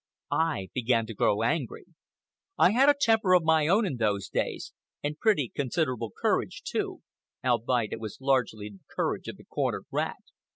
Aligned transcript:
I 0.41 0.69
began 0.73 1.05
to 1.05 1.13
grow 1.13 1.43
angry. 1.43 1.85
I 2.57 2.71
had 2.71 2.89
a 2.89 2.95
temper 2.99 3.35
of 3.35 3.43
my 3.43 3.67
own 3.67 3.85
in 3.85 3.97
those 3.97 4.29
days, 4.29 4.73
and 5.03 5.19
pretty 5.19 5.47
considerable 5.55 6.09
courage, 6.19 6.63
too, 6.63 7.03
albeit 7.45 7.93
it 7.93 7.99
was 7.99 8.17
largely 8.19 8.67
the 8.69 8.79
courage 8.89 9.27
of 9.27 9.37
the 9.37 9.45
cornered 9.45 9.85
rat. 9.91 10.17